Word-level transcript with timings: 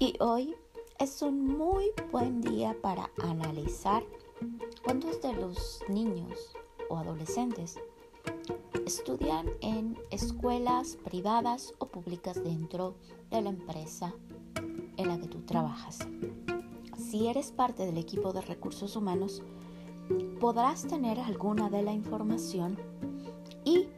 Y 0.00 0.14
hoy 0.20 0.54
es 1.00 1.22
un 1.22 1.44
muy 1.58 1.86
buen 2.12 2.40
día 2.40 2.76
para 2.80 3.10
analizar 3.20 4.04
cuántos 4.84 5.20
de 5.20 5.32
los 5.32 5.82
niños 5.88 6.54
o 6.88 6.98
adolescentes 6.98 7.80
estudian 8.86 9.50
en 9.60 9.98
escuelas 10.12 10.96
privadas 11.02 11.74
o 11.78 11.86
públicas 11.88 12.40
dentro 12.44 12.94
de 13.30 13.42
la 13.42 13.50
empresa 13.50 14.14
en 14.96 15.08
la 15.08 15.18
que 15.18 15.26
tú 15.26 15.40
trabajas. 15.42 15.98
Si 16.96 17.26
eres 17.26 17.50
parte 17.50 17.84
del 17.84 17.98
equipo 17.98 18.32
de 18.32 18.42
recursos 18.42 18.94
humanos, 18.94 19.42
podrás 20.38 20.86
tener 20.86 21.18
alguna 21.18 21.70
de 21.70 21.82
la 21.82 21.92
información 21.92 22.78
y 23.64 23.88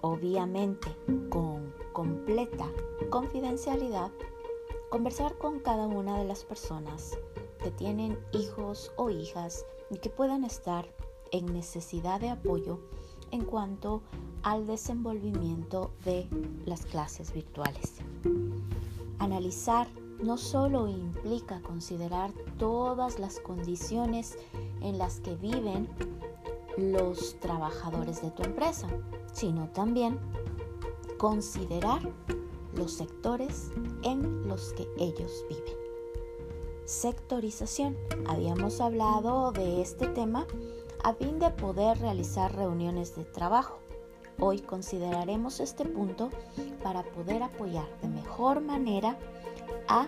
obviamente 0.00 0.88
con 1.30 1.72
completa 1.92 2.66
confidencialidad 3.10 4.10
conversar 4.90 5.36
con 5.38 5.60
cada 5.60 5.86
una 5.86 6.18
de 6.18 6.24
las 6.24 6.44
personas 6.44 7.18
que 7.62 7.70
tienen 7.70 8.18
hijos 8.32 8.92
o 8.96 9.10
hijas 9.10 9.64
y 9.90 9.98
que 9.98 10.10
puedan 10.10 10.44
estar 10.44 10.86
en 11.32 11.52
necesidad 11.52 12.20
de 12.20 12.30
apoyo 12.30 12.78
en 13.30 13.44
cuanto 13.44 14.02
al 14.42 14.66
desenvolvimiento 14.66 15.90
de 16.04 16.28
las 16.66 16.84
clases 16.86 17.32
virtuales. 17.32 17.94
Analizar 19.18 19.88
no 20.22 20.36
solo 20.36 20.86
implica 20.88 21.60
considerar 21.62 22.32
todas 22.58 23.18
las 23.18 23.40
condiciones 23.40 24.38
en 24.80 24.98
las 24.98 25.20
que 25.20 25.34
viven 25.34 25.88
los 26.76 27.38
trabajadores 27.40 28.22
de 28.22 28.30
tu 28.30 28.42
empresa, 28.42 28.88
sino 29.32 29.68
también 29.68 30.18
considerar 31.18 32.00
los 32.76 32.92
sectores 32.92 33.70
en 34.02 34.46
los 34.48 34.72
que 34.74 34.88
ellos 34.98 35.44
viven. 35.48 35.74
Sectorización. 36.84 37.96
Habíamos 38.26 38.80
hablado 38.80 39.52
de 39.52 39.80
este 39.80 40.06
tema 40.08 40.46
a 41.02 41.14
fin 41.14 41.38
de 41.38 41.50
poder 41.50 41.98
realizar 41.98 42.54
reuniones 42.54 43.16
de 43.16 43.24
trabajo. 43.24 43.78
Hoy 44.38 44.60
consideraremos 44.60 45.60
este 45.60 45.84
punto 45.84 46.30
para 46.82 47.02
poder 47.04 47.42
apoyar 47.42 47.86
de 48.00 48.08
mejor 48.08 48.60
manera 48.60 49.18
a 49.88 50.06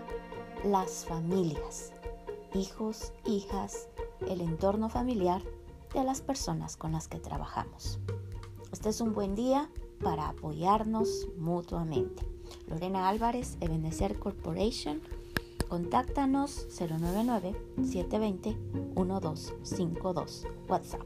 las 0.65 1.05
familias, 1.05 1.93
hijos, 2.55 3.13
hijas, 3.25 3.89
el 4.29 4.41
entorno 4.41 4.89
familiar 4.89 5.43
de 5.95 6.03
las 6.03 6.21
personas 6.21 6.77
con 6.77 6.93
las 6.93 7.09
que 7.09 7.21
trabajamos. 7.21 7.99
Este 8.73 8.89
es 8.89 9.01
un 9.01 9.15
buen 9.15 9.35
día 9.35 9.71
para 10.03 10.29
apoyarnos 10.29 11.29
mutuamente. 11.39 12.36
Lorena 12.69 13.09
Álvarez, 13.09 13.57
Ebenecer 13.61 14.19
Corporation. 14.19 15.01
Contáctanos 15.69 16.67
099-720-1252. 17.79 20.47
WhatsApp. 20.69 21.03